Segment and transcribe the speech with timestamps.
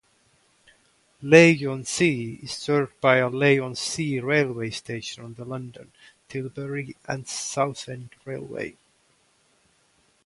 [1.21, 5.91] Leigh-on-Sea is served by Leigh-on-Sea railway station on the London,
[6.27, 8.77] Tilbury and Southend Railway.